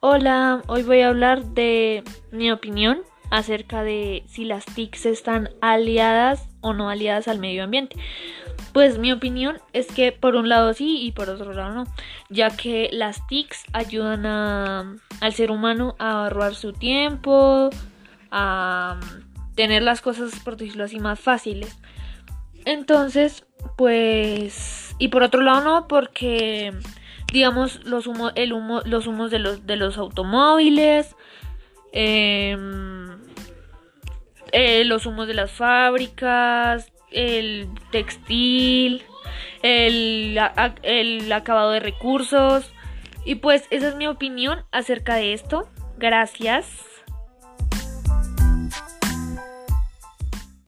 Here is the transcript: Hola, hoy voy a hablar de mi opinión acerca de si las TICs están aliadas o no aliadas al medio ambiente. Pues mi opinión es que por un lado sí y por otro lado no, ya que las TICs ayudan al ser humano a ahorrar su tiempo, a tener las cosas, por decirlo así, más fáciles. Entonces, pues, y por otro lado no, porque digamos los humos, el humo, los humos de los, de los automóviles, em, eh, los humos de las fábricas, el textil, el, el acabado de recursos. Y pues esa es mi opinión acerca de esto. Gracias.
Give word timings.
Hola, 0.00 0.62
hoy 0.68 0.84
voy 0.84 1.00
a 1.00 1.08
hablar 1.08 1.44
de 1.44 2.04
mi 2.30 2.52
opinión 2.52 3.00
acerca 3.32 3.82
de 3.82 4.22
si 4.28 4.44
las 4.44 4.64
TICs 4.64 5.06
están 5.06 5.50
aliadas 5.60 6.48
o 6.60 6.72
no 6.72 6.88
aliadas 6.88 7.26
al 7.26 7.40
medio 7.40 7.64
ambiente. 7.64 7.96
Pues 8.72 8.96
mi 8.96 9.10
opinión 9.10 9.58
es 9.72 9.88
que 9.88 10.12
por 10.12 10.36
un 10.36 10.48
lado 10.48 10.72
sí 10.72 11.00
y 11.02 11.10
por 11.10 11.28
otro 11.28 11.52
lado 11.52 11.74
no, 11.74 11.84
ya 12.30 12.50
que 12.56 12.90
las 12.92 13.26
TICs 13.26 13.64
ayudan 13.72 14.24
al 14.24 15.32
ser 15.32 15.50
humano 15.50 15.96
a 15.98 16.22
ahorrar 16.22 16.54
su 16.54 16.72
tiempo, 16.72 17.68
a 18.30 19.00
tener 19.56 19.82
las 19.82 20.00
cosas, 20.00 20.38
por 20.44 20.56
decirlo 20.56 20.84
así, 20.84 21.00
más 21.00 21.18
fáciles. 21.18 21.76
Entonces, 22.64 23.44
pues, 23.76 24.94
y 25.00 25.08
por 25.08 25.24
otro 25.24 25.42
lado 25.42 25.60
no, 25.62 25.88
porque 25.88 26.72
digamos 27.32 27.84
los 27.84 28.06
humos, 28.06 28.32
el 28.34 28.52
humo, 28.52 28.82
los 28.84 29.06
humos 29.06 29.30
de 29.30 29.38
los, 29.38 29.66
de 29.66 29.76
los 29.76 29.98
automóviles, 29.98 31.14
em, 31.92 33.18
eh, 34.52 34.84
los 34.84 35.06
humos 35.06 35.26
de 35.26 35.34
las 35.34 35.50
fábricas, 35.50 36.90
el 37.10 37.68
textil, 37.90 39.02
el, 39.62 40.38
el 40.82 41.32
acabado 41.32 41.72
de 41.72 41.80
recursos. 41.80 42.72
Y 43.24 43.36
pues 43.36 43.66
esa 43.70 43.88
es 43.88 43.96
mi 43.96 44.06
opinión 44.06 44.64
acerca 44.72 45.16
de 45.16 45.34
esto. 45.34 45.68
Gracias. 45.98 46.97